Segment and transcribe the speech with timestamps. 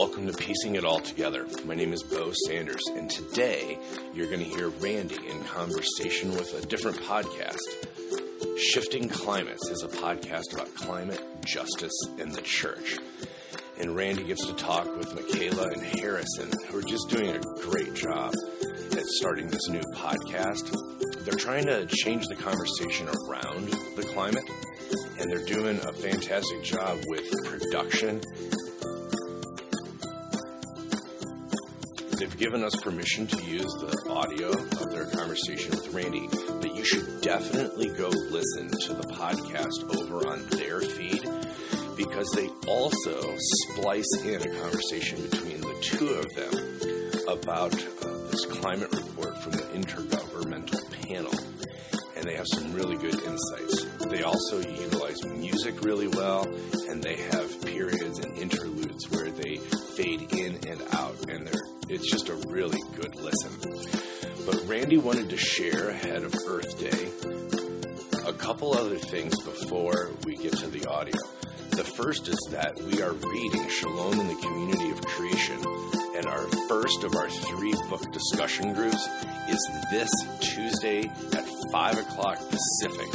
[0.00, 1.46] Welcome to Piecing It All Together.
[1.66, 3.78] My name is Bo Sanders, and today
[4.14, 7.58] you're going to hear Randy in conversation with a different podcast.
[8.56, 12.96] Shifting Climates is a podcast about climate, justice, and the church.
[13.78, 17.92] And Randy gets to talk with Michaela and Harrison, who are just doing a great
[17.92, 18.32] job
[18.92, 20.74] at starting this new podcast.
[21.26, 24.48] They're trying to change the conversation around the climate,
[25.18, 28.22] and they're doing a fantastic job with production
[32.20, 36.28] They've given us permission to use the audio of their conversation with Randy,
[36.60, 41.22] but you should definitely go listen to the podcast over on their feed
[41.96, 48.44] because they also splice in a conversation between the two of them about uh, this
[48.44, 51.32] climate report from the Intergovernmental Panel.
[52.16, 53.86] And they have some really good insights.
[54.10, 56.44] They also utilize music really well,
[56.90, 58.69] and they have periods and interludes
[59.08, 59.56] where they
[59.96, 61.48] fade in and out, and
[61.88, 63.52] it's just a really good listen.
[64.46, 67.08] But Randy wanted to share ahead of Earth Day
[68.26, 71.16] a couple other things before we get to the audio.
[71.70, 75.58] The first is that we are reading Shalom in the Community of Creation,
[76.16, 79.08] and our first of our three book discussion groups
[79.48, 83.08] is this Tuesday at 5 o'clock Pacific.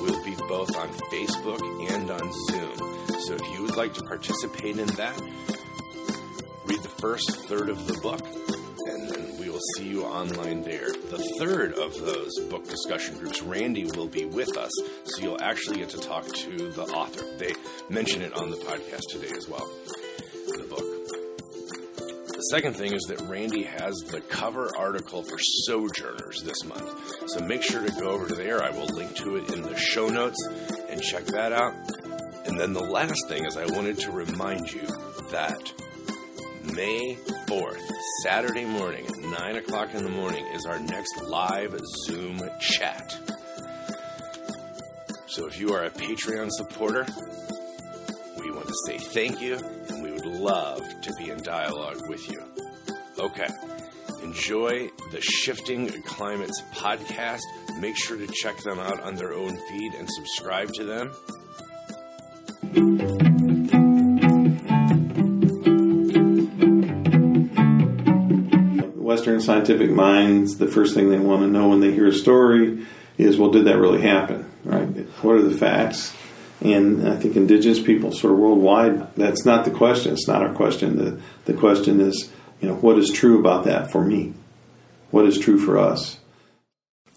[0.00, 2.95] We'll be both on Facebook and on Zoom.
[3.26, 5.20] So if you would like to participate in that,
[6.64, 10.92] read the first third of the book, and then we will see you online there.
[10.92, 14.70] The third of those book discussion groups, Randy will be with us,
[15.06, 17.24] so you'll actually get to talk to the author.
[17.36, 17.54] They
[17.88, 19.68] mention it on the podcast today as well,
[20.46, 20.84] the book.
[22.28, 27.28] The second thing is that Randy has the cover article for Sojourners this month.
[27.30, 28.62] So make sure to go over there.
[28.62, 30.38] I will link to it in the show notes
[30.88, 31.74] and check that out.
[32.56, 34.86] And then the last thing is I wanted to remind you
[35.30, 35.74] that
[36.74, 37.86] May 4th,
[38.22, 43.14] Saturday morning at 9 o'clock in the morning, is our next live Zoom chat.
[45.26, 47.04] So if you are a Patreon supporter,
[48.40, 49.56] we want to say thank you
[49.90, 52.42] and we would love to be in dialogue with you.
[53.18, 53.48] Okay.
[54.22, 57.42] Enjoy the Shifting Climates podcast.
[57.80, 61.12] Make sure to check them out on their own feed and subscribe to them.
[69.16, 72.86] Western scientific minds, the first thing they want to know when they hear a story
[73.16, 74.50] is, well, did that really happen?
[74.64, 74.86] Right?
[75.22, 76.14] What are the facts?
[76.60, 80.12] And I think indigenous people, sort of worldwide, that's not the question.
[80.12, 80.96] It's not our question.
[80.96, 84.34] The, the question is, you know, what is true about that for me?
[85.10, 86.18] What is true for us?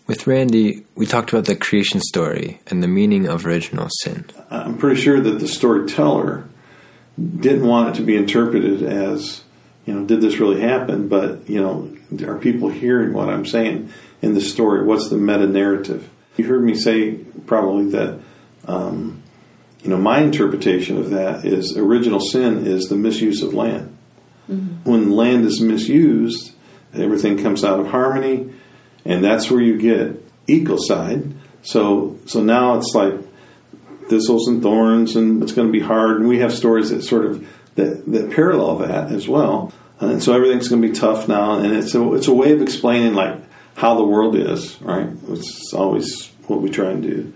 [0.09, 4.25] With Randy, we talked about the creation story and the meaning of original sin.
[4.49, 6.49] I'm pretty sure that the storyteller
[7.15, 9.43] didn't want it to be interpreted as
[9.85, 11.09] you know, did this really happen?
[11.09, 11.95] But, you know,
[12.27, 13.91] are people hearing what I'm saying
[14.23, 14.83] in the story?
[14.83, 16.09] What's the meta narrative?
[16.37, 17.11] You heard me say
[17.45, 18.19] probably that,
[18.65, 19.21] um,
[19.83, 23.95] you know, my interpretation of that is original sin is the misuse of land.
[24.49, 24.89] Mm-hmm.
[24.89, 26.53] When land is misused,
[26.95, 28.51] everything comes out of harmony,
[29.05, 31.33] and that's where you get ecocide.
[31.61, 33.13] So, so now it's like
[34.07, 36.19] thistles and thorns, and it's going to be hard.
[36.19, 39.71] And we have stories that sort of that, that parallel that as well.
[40.01, 42.51] Uh, and so everything's going to be tough now, and it's a, it's a way
[42.51, 43.38] of explaining like
[43.75, 45.07] how the world is, right?
[45.29, 47.33] It's always what we try and do.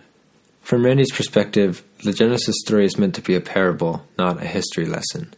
[0.61, 4.85] From Randy's perspective, the Genesis story is meant to be a parable, not a history
[4.85, 5.33] lesson.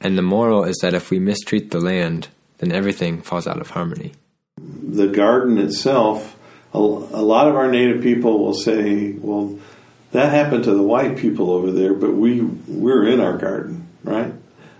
[0.00, 2.28] And the moral is that if we mistreat the land,
[2.58, 4.12] then everything falls out of harmony.
[4.60, 6.36] The garden itself,
[6.72, 9.58] a, lot of our native people will say, well,
[10.12, 14.32] that happened to the white people over there, but we we're in our garden, right?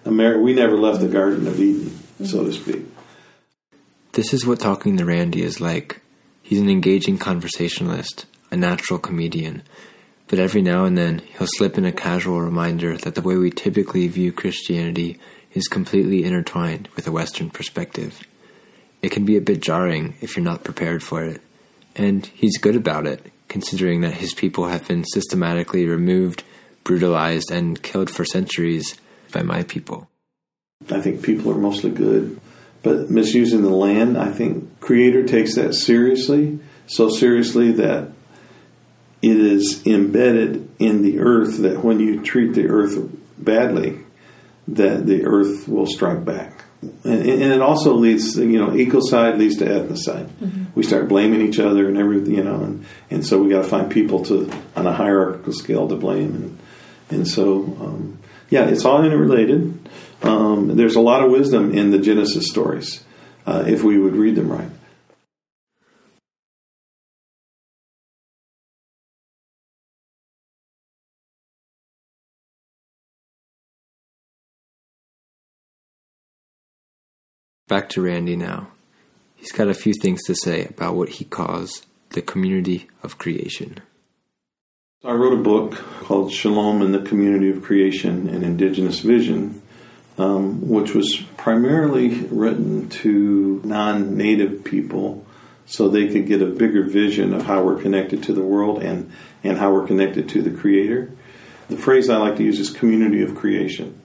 [0.04, 2.86] America, we never left the Garden of Eden, so to speak.
[4.12, 6.00] This is what talking to Randy is like.
[6.42, 9.62] He's an engaging conversationalist, a natural comedian,
[10.28, 13.50] but every now and then he'll slip in a casual reminder that the way we
[13.50, 15.18] typically view Christianity
[15.52, 18.22] is completely intertwined with a Western perspective.
[19.02, 21.40] It can be a bit jarring if you're not prepared for it,
[21.94, 26.42] and he's good about it, considering that his people have been systematically removed,
[26.84, 28.96] brutalized, and killed for centuries
[29.32, 30.08] by my people.
[30.90, 32.40] I think people are mostly good,
[32.82, 38.10] but misusing the land, I think Creator takes that seriously, so seriously that
[39.20, 42.96] it is embedded in the earth that when you treat the earth
[43.36, 43.98] badly,
[44.68, 46.64] that the earth will strike back.
[46.80, 50.26] And, and it also leads, you know, ecocide leads to ethnocide.
[50.26, 50.64] Mm-hmm.
[50.74, 53.68] We start blaming each other and everything, you know, and, and so we got to
[53.68, 56.58] find people to on a hierarchical scale to blame, and
[57.10, 59.88] and so um, yeah, it's all interrelated.
[60.22, 63.04] Um, there's a lot of wisdom in the Genesis stories
[63.46, 64.70] uh, if we would read them right.
[77.68, 78.68] Back to Randy now.
[79.36, 83.80] He's got a few things to say about what he calls the community of creation.
[85.04, 89.60] I wrote a book called Shalom in the Community of Creation and Indigenous Vision,
[90.16, 95.26] um, which was primarily written to non native people
[95.66, 99.12] so they could get a bigger vision of how we're connected to the world and,
[99.44, 101.12] and how we're connected to the Creator.
[101.68, 104.00] The phrase I like to use is community of creation,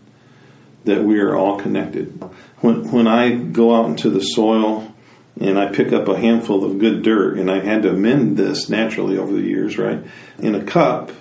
[0.86, 2.22] that we are all connected.
[2.60, 4.94] When, when I go out into the soil
[5.40, 8.70] and I pick up a handful of good dirt, and I had to amend this
[8.70, 10.04] naturally over the years, right?
[10.40, 11.12] In a cup,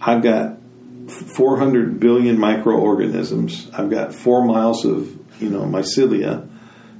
[0.00, 0.58] I've got
[1.08, 3.70] 400 billion microorganisms.
[3.72, 5.08] I've got four miles of,
[5.42, 6.48] you know, mycelia.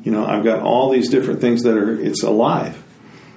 [0.02, 2.82] You know, I've got all these different things that are, it's alive.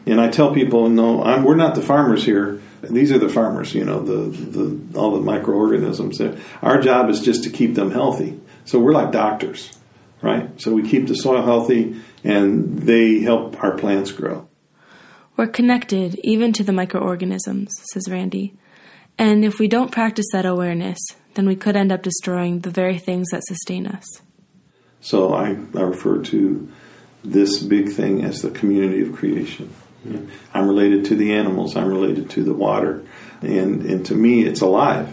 [0.06, 2.62] And I tell people, no, I'm, we're not the farmers here.
[2.82, 6.20] These are the farmers, you know, the, the, all the microorganisms.
[6.62, 8.40] Our job is just to keep them healthy.
[8.66, 9.78] So we're like doctors,
[10.22, 10.50] right?
[10.62, 14.48] So we keep the soil healthy and they help our plants grow.
[15.36, 18.54] We're connected even to the microorganisms, says Randy.
[19.18, 21.00] And if we don't practice that awareness,
[21.34, 24.06] then we could end up destroying the very things that sustain us.
[25.02, 26.72] So I, I refer to
[27.24, 29.74] this big thing as the community of creation.
[30.54, 33.04] I'm related to the animals, I'm related to the water,
[33.42, 35.13] and, and to me, it's alive.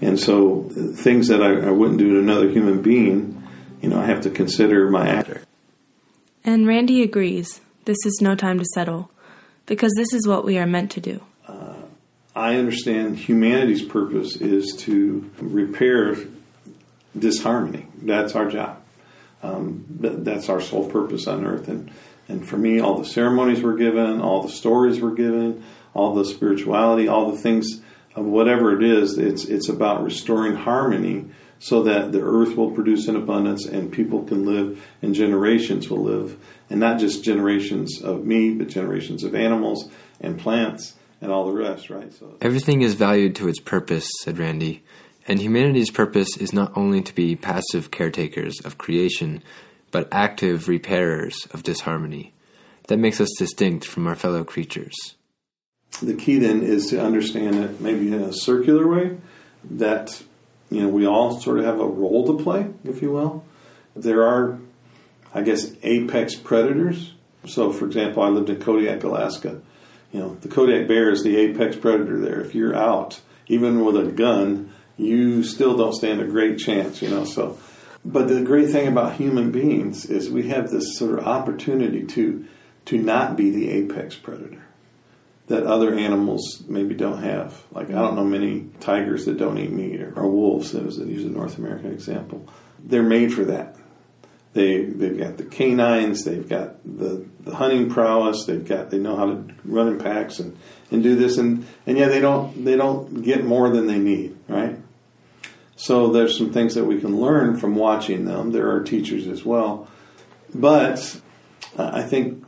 [0.00, 3.42] And so, things that I, I wouldn't do to another human being,
[3.80, 5.42] you know, I have to consider my actor.
[6.44, 9.10] And Randy agrees this is no time to settle,
[9.64, 11.22] because this is what we are meant to do.
[11.48, 11.74] Uh,
[12.34, 16.16] I understand humanity's purpose is to repair
[17.18, 17.86] disharmony.
[18.02, 18.82] That's our job.
[19.42, 21.68] Um, that's our sole purpose on earth.
[21.68, 21.90] And,
[22.28, 25.64] and for me, all the ceremonies were given, all the stories were given,
[25.94, 27.80] all the spirituality, all the things
[28.16, 31.26] of whatever it is, it's, it's about restoring harmony
[31.58, 36.02] so that the earth will produce in abundance and people can live and generations will
[36.02, 36.38] live.
[36.68, 39.88] And not just generations of me, but generations of animals
[40.20, 42.12] and plants and all the rest, right?
[42.12, 44.82] So Everything is valued to its purpose, said Randy.
[45.28, 49.42] And humanity's purpose is not only to be passive caretakers of creation,
[49.90, 52.32] but active repairers of disharmony.
[52.88, 54.94] That makes us distinct from our fellow creatures.
[56.02, 59.16] The key then is to understand it maybe in a circular way
[59.70, 60.22] that
[60.70, 63.44] you know we all sort of have a role to play, if you will.
[63.94, 64.58] There are,
[65.32, 67.14] I guess, apex predators.
[67.46, 69.60] So, for example, I lived in Kodiak, Alaska.
[70.12, 72.40] You know, the Kodiak bear is the apex predator there.
[72.40, 77.08] If you're out, even with a gun, you still don't stand a great chance, you
[77.08, 77.24] know.
[77.24, 77.58] So,
[78.04, 82.46] but the great thing about human beings is we have this sort of opportunity to
[82.86, 84.65] to not be the apex predator
[85.48, 87.62] that other animals maybe don't have.
[87.72, 90.72] Like I don't know many tigers that don't eat meat or, or wolves.
[90.74, 92.46] Was use a North American example.
[92.82, 93.76] They're made for that.
[94.54, 96.24] They they've got the canines.
[96.24, 98.44] They've got the, the hunting prowess.
[98.44, 100.56] They've got they know how to run in packs and,
[100.90, 104.36] and do this and and yeah they don't they don't get more than they need
[104.48, 104.76] right.
[105.76, 108.50] So there's some things that we can learn from watching them.
[108.50, 109.88] There are teachers as well,
[110.54, 111.20] but
[111.78, 112.46] uh, I think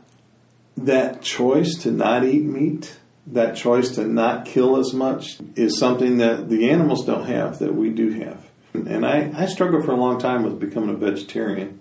[0.77, 2.97] that choice to not eat meat,
[3.27, 7.75] that choice to not kill as much, is something that the animals don't have that
[7.75, 8.45] we do have.
[8.73, 11.79] And I, I struggled for a long time with becoming a vegetarian.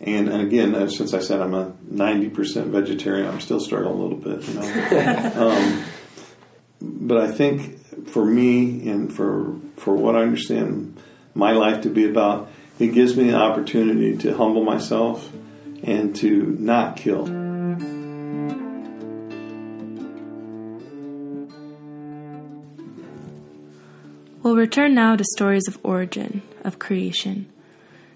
[0.00, 4.02] And, and again, uh, since I said I'm a 90% vegetarian, I'm still struggling a
[4.02, 5.32] little bit, you know.
[5.50, 5.84] um,
[6.80, 11.00] but I think for me and for for what I understand
[11.34, 15.30] my life to be about, it gives me an opportunity to humble myself
[15.82, 17.39] and to not kill.
[24.42, 27.46] We'll return now to stories of origin, of creation.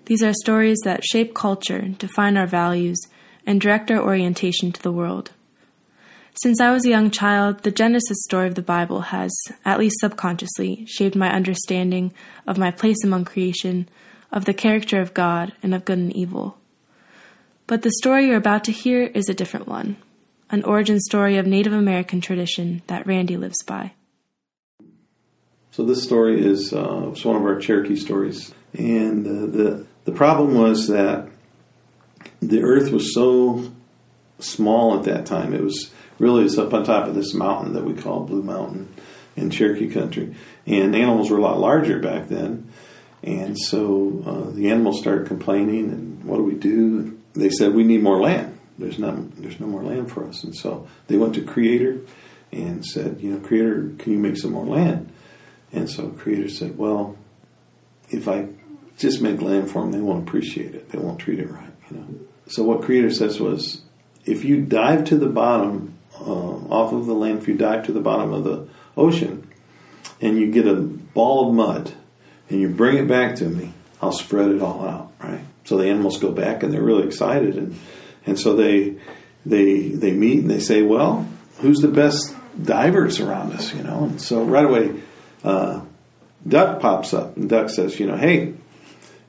[0.06, 2.98] These are stories that shape culture, define our values,
[3.46, 5.32] and direct our orientation to the world.
[6.42, 9.30] Since I was a young child, the Genesis story of the Bible has,
[9.66, 12.14] at least subconsciously, shaped my understanding
[12.46, 13.86] of my place among creation,
[14.32, 16.56] of the character of God, and of good and evil.
[17.66, 19.96] But the story you're about to hear is a different one
[20.50, 23.92] an origin story of Native American tradition that Randy lives by.
[25.74, 30.54] So this story is uh, one of our Cherokee stories, and uh, the the problem
[30.54, 31.28] was that
[32.40, 33.72] the Earth was so
[34.38, 35.52] small at that time.
[35.52, 35.90] It was
[36.20, 38.94] really it's up on top of this mountain that we call Blue Mountain
[39.34, 42.70] in Cherokee country, and animals were a lot larger back then.
[43.24, 47.18] And so uh, the animals started complaining, and what do we do?
[47.32, 48.60] They said we need more land.
[48.78, 51.98] There's no there's no more land for us, and so they went to Creator
[52.52, 55.10] and said, you know, Creator, can you make some more land?
[55.74, 57.16] And so Creator said, well,
[58.10, 58.48] if I
[58.96, 60.90] just make land for them, they won't appreciate it.
[60.90, 62.06] They won't treat it right, you know.
[62.46, 63.82] So what Creator says was,
[64.24, 67.92] if you dive to the bottom uh, off of the land, if you dive to
[67.92, 69.48] the bottom of the ocean,
[70.20, 71.92] and you get a ball of mud,
[72.48, 75.44] and you bring it back to me, I'll spread it all out, right?
[75.64, 77.78] So the animals go back and they're really excited, and
[78.26, 78.96] and so they
[79.44, 81.26] they they meet and they say, well,
[81.60, 84.04] who's the best divers around us, you know?
[84.04, 84.94] And so right away,
[85.44, 85.82] uh,
[86.46, 88.54] Duck pops up, and Duck says, you know, hey,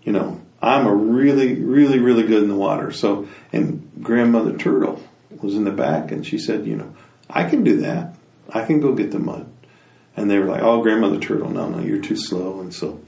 [0.04, 2.92] you know, I'm a really, really, really good in the water.
[2.92, 5.02] So, and grandmother turtle
[5.42, 6.96] was in the back, and she said, you know,
[7.30, 8.16] I can do that.
[8.50, 9.52] I can go get the mud.
[10.18, 12.62] And they were like, oh, grandmother turtle, no, no, you're too slow.
[12.62, 13.02] And so,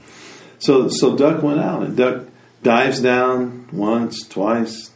[0.58, 2.26] so, so Duck went out, and Duck
[2.62, 4.90] dives down once, twice,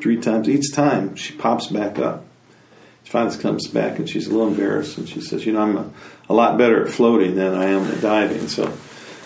[0.00, 0.48] three times.
[0.48, 2.24] Each time she pops back up.
[3.10, 5.90] Finally comes back, and she's a little embarrassed, and she says, you know, I'm a,
[6.28, 8.46] a lot better at floating than I am at diving.
[8.46, 8.72] So,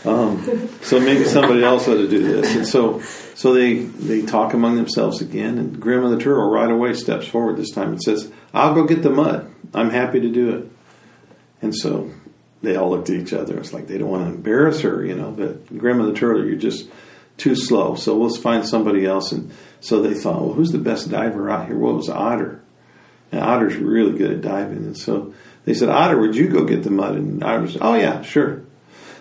[0.06, 2.56] um, so maybe somebody else ought to do this.
[2.56, 3.02] And so,
[3.34, 5.58] so they they talk among themselves again.
[5.58, 9.02] And Grim Grandmother Turtle right away steps forward this time and says, "I'll go get
[9.02, 9.54] the mud.
[9.74, 10.70] I'm happy to do it."
[11.60, 12.10] And so
[12.62, 13.58] they all looked at each other.
[13.58, 15.30] It's like they don't want to embarrass her, you know.
[15.30, 16.88] But Grim Grandmother Turtle, you're just
[17.36, 17.96] too slow.
[17.96, 19.30] So let's find somebody else.
[19.30, 21.76] And so they thought, well, who's the best diver out here?
[21.76, 22.62] Well, it was Otter.
[23.34, 24.84] And Otter's really good at diving.
[24.84, 27.16] And so they said, Otter, would you go get the mud?
[27.16, 28.62] And Otter said, oh, yeah, sure.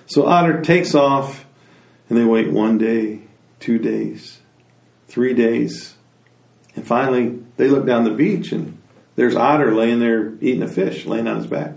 [0.05, 1.47] So Otter takes off,
[2.07, 3.21] and they wait one day,
[3.59, 4.39] two days,
[5.07, 5.95] three days.
[6.75, 8.79] And finally, they look down the beach, and
[9.15, 11.71] there's Otter laying there eating a fish, laying on his back.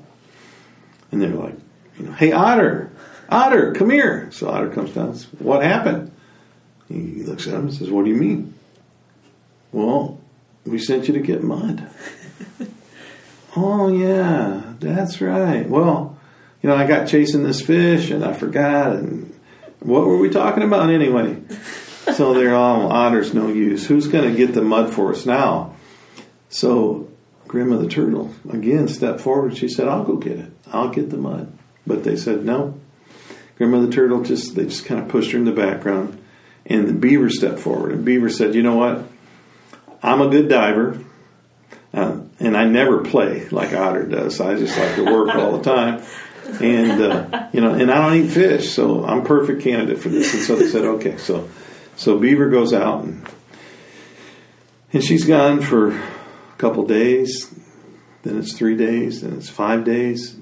[1.10, 1.56] And they're like,
[1.98, 2.90] you know, hey, Otter,
[3.30, 4.30] Otter, come here.
[4.30, 6.12] So Otter comes down and says, what happened?
[6.86, 8.52] He looks at him and says, what do you mean?
[9.72, 10.20] Well,
[10.66, 11.88] we sent you to get mud.
[13.56, 15.68] oh, yeah, that's right.
[15.68, 16.18] Well,
[16.62, 18.92] you know, I got chasing this fish and I forgot.
[18.92, 19.38] And
[19.80, 21.40] what were we talking about anyway?
[22.14, 23.86] so they're all otter's no use.
[23.86, 25.74] Who's going to get the mud for us now?
[26.48, 27.08] So
[27.48, 29.56] Grandmother Turtle again stepped forward.
[29.56, 30.52] She said, "I'll go get it.
[30.72, 31.52] I'll get the mud."
[31.86, 32.78] But they said no.
[33.56, 36.20] Grandmother Turtle just they just kind of pushed her in the background,
[36.64, 37.92] and the Beaver stepped forward.
[37.92, 39.04] And Beaver said, "You know what?
[40.02, 40.98] I'm a good diver."
[41.94, 44.40] Uh, and I never play like Otter does.
[44.40, 46.04] I just like to work all the time
[46.60, 50.32] and uh, you know, and I don't eat fish, so I'm perfect candidate for this.
[50.34, 51.16] And so they said, okay.
[51.16, 51.48] So,
[51.96, 53.26] so Beaver goes out, and
[54.92, 56.02] and she's gone for a
[56.58, 57.52] couple days.
[58.22, 59.22] Then it's three days.
[59.22, 60.36] Then it's five days.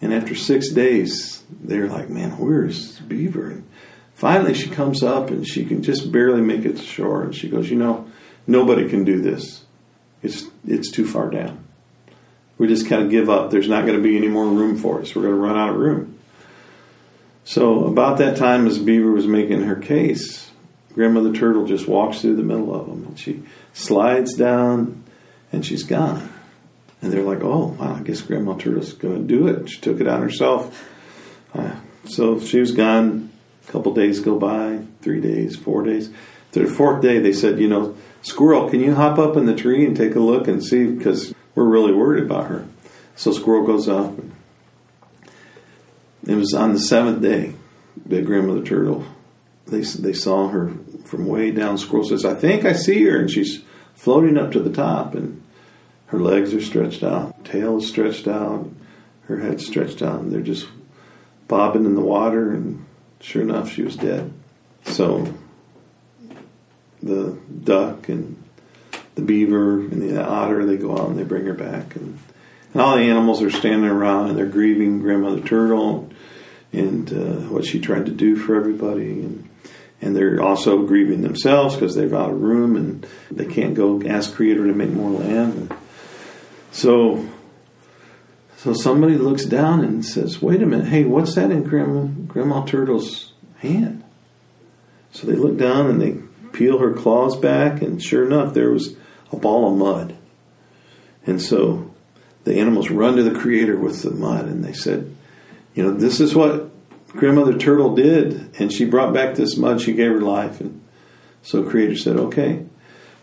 [0.00, 3.50] And after six days, they're like, man, where's Beaver?
[3.50, 3.68] And
[4.14, 7.22] finally, she comes up, and she can just barely make it to shore.
[7.22, 8.08] And she goes, you know,
[8.46, 9.64] nobody can do this.
[10.22, 11.64] It's it's too far down
[12.58, 13.50] we just kind of give up.
[13.50, 15.14] There's not going to be any more room for us.
[15.14, 16.18] We're going to run out of room.
[17.44, 20.50] So, about that time, as Beaver was making her case,
[20.92, 25.04] Grandmother Turtle just walks through the middle of them and she slides down
[25.50, 26.30] and she's gone.
[27.00, 29.70] And they're like, oh, wow, I guess Grandma Turtle's going to do it.
[29.70, 30.86] She took it on herself.
[31.54, 33.30] Uh, so she was gone.
[33.66, 36.10] A couple days go by, three days, four days.
[36.52, 39.54] To the fourth day, they said, you know, Squirrel, can you hop up in the
[39.54, 40.86] tree and take a look and see?
[40.86, 42.66] Because we're really worried about her.
[43.16, 44.14] So Squirrel goes up.
[46.26, 47.54] It was on the seventh day
[48.06, 49.04] that Grandmother Turtle,
[49.66, 50.72] they, they saw her
[51.04, 51.78] from way down.
[51.78, 53.18] Squirrel says, I think I see her.
[53.18, 53.62] And she's
[53.94, 55.42] floating up to the top, and
[56.06, 58.70] her legs are stretched out, tail is stretched out,
[59.24, 60.68] her head stretched out, and they're just
[61.48, 62.52] bobbing in the water.
[62.52, 62.86] And
[63.20, 64.32] sure enough, she was dead.
[64.84, 65.34] So
[67.02, 68.42] the duck and
[69.14, 71.96] the beaver and the otter, they go out and they bring her back.
[71.96, 72.18] And,
[72.72, 76.10] and all the animals are standing around and they're grieving Grandmother Turtle
[76.72, 79.20] and uh, what she tried to do for everybody.
[79.20, 79.48] And,
[80.00, 84.34] and they're also grieving themselves because they're out of room and they can't go ask
[84.34, 85.54] Creator to make more land.
[85.54, 85.78] And
[86.70, 87.28] so,
[88.56, 92.64] so somebody looks down and says, "Wait a minute, hey, what's that in Grandma Grandma
[92.64, 94.04] Turtle's hand?"
[95.10, 96.18] So they look down and they
[96.58, 98.96] peel her claws back, and sure enough, there was
[99.30, 100.16] a ball of mud.
[101.24, 101.94] And so
[102.42, 105.14] the animals run to the Creator with the mud, and they said,
[105.74, 106.70] You know, this is what
[107.10, 109.80] Grandmother Turtle did, and she brought back this mud.
[109.80, 110.60] She gave her life.
[110.60, 110.84] And
[111.42, 112.66] so Creator said, Okay.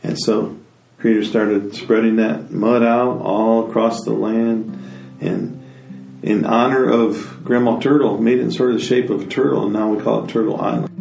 [0.02, 0.58] And so
[1.00, 4.80] Creator started spreading that mud out all across the land,
[5.20, 5.62] and
[6.24, 9.66] in honor of Grandma Turtle, made it in sort of the shape of a turtle,
[9.66, 10.95] and now we call it Turtle Island.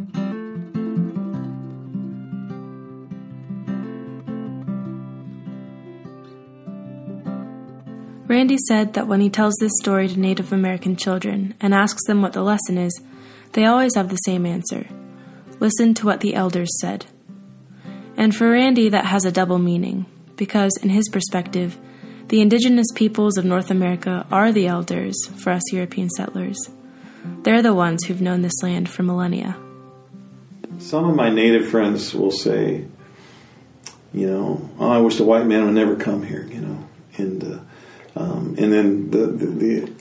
[8.27, 12.23] Randy said that when he tells this story to Native American children and asks them
[12.23, 13.03] what the lesson is,
[13.53, 14.87] they always have the same answer
[15.61, 17.07] listen to what the elders said.
[18.17, 20.05] And for Randy, that has a double meaning,
[20.37, 21.79] because in his perspective,
[22.29, 26.71] the indigenous peoples of North America are the elders for us European settlers.
[27.43, 29.57] They're the ones who've known this land for millennia.
[30.79, 32.85] Some of my native friends will say,
[34.13, 36.54] you know, oh, I wish the white man would never come here, uh,
[38.17, 39.93] um, and then the, the, the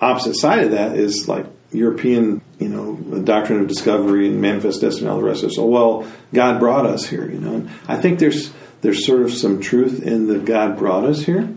[0.00, 5.06] opposite side of that is like European, you know, doctrine of discovery and manifest destiny
[5.06, 5.54] and all the rest of it.
[5.54, 7.54] So, well, God brought us here, you know.
[7.54, 8.52] And I think there's
[8.82, 11.48] there's sort of some truth in the God brought us here,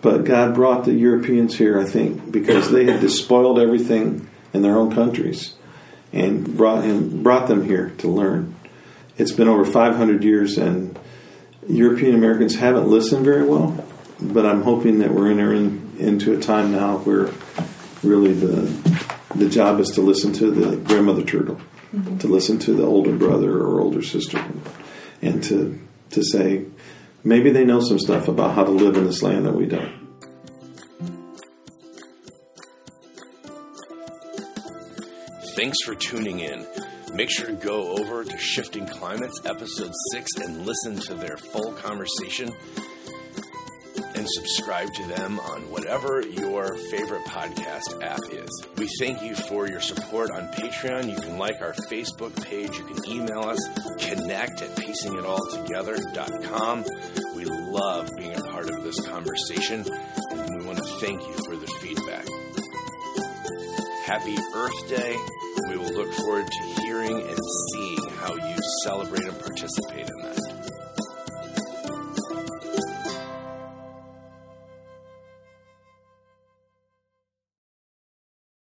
[0.00, 4.76] but God brought the Europeans here, I think, because they had despoiled everything in their
[4.76, 5.54] own countries
[6.12, 8.54] and brought him brought them here to learn.
[9.18, 10.98] It's been over 500 years, and
[11.68, 13.84] European Americans haven't listened very well.
[14.22, 17.30] But I'm hoping that we're entering into a time now where
[18.02, 18.70] really the
[19.34, 21.56] the job is to listen to the grandmother turtle,
[21.94, 22.18] mm-hmm.
[22.18, 24.44] to listen to the older brother or older sister,
[25.20, 26.66] and to to say
[27.24, 30.02] maybe they know some stuff about how to live in this land that we don't.
[35.56, 36.66] Thanks for tuning in.
[37.14, 41.72] Make sure to go over to Shifting Climates, episode 6, and listen to their full
[41.72, 42.50] conversation
[44.28, 48.48] subscribe to them on whatever your favorite podcast app is.
[48.76, 51.10] We thank you for your support on Patreon.
[51.10, 52.78] You can like our Facebook page.
[52.78, 53.58] You can email us,
[53.98, 56.84] connect at piecingitalltogether.com.
[57.36, 59.84] We love being a part of this conversation,
[60.30, 62.26] and we want to thank you for the feedback.
[64.04, 65.16] Happy Earth Day.
[65.68, 67.38] We will look forward to hearing and
[67.72, 70.31] seeing how you celebrate and participate in that.